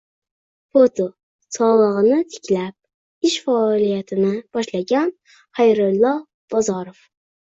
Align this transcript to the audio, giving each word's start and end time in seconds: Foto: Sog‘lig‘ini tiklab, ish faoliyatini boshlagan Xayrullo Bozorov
Foto: 0.75 1.03
Sog‘lig‘ini 1.57 2.15
tiklab, 2.35 2.75
ish 3.29 3.35
faoliyatini 3.49 4.31
boshlagan 4.57 5.13
Xayrullo 5.59 6.15
Bozorov 6.55 7.03